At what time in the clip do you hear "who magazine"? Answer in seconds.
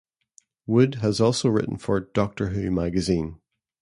2.47-3.37